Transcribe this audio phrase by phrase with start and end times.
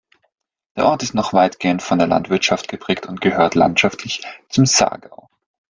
[0.75, 5.29] Der Ort ist noch weitgehend von der Landwirtschaft geprägt und gehört landschaftlich zum Saargau.